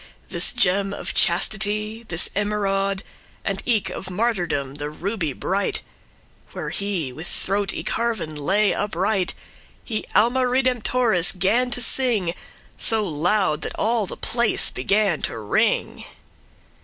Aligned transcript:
This 0.29 0.51
gem 0.51 0.95
of 0.95 1.13
chastity, 1.13 2.01
this 2.01 2.27
emeraud,* 2.35 3.03
*emerald 3.03 3.03
And 3.45 3.61
eke 3.67 3.91
of 3.91 4.09
martyrdom 4.09 4.73
the 4.79 4.89
ruby 4.89 5.31
bright, 5.31 5.83
Where 6.53 6.71
he 6.71 7.13
with 7.13 7.27
throat 7.27 7.71
y 7.75 7.83
carven* 7.85 8.33
lay 8.33 8.73
upright, 8.73 9.35
*cut 9.35 9.35
He 9.83 10.03
Alma 10.15 10.39
Redemptoris 10.47 11.33
gan 11.37 11.69
to 11.69 11.81
sing 11.81 12.33
So 12.77 13.05
loud, 13.07 13.61
that 13.61 13.77
all 13.77 14.07
the 14.07 14.17
place 14.17 14.71
began 14.71 15.21
to 15.21 15.37
ring. 15.37 16.03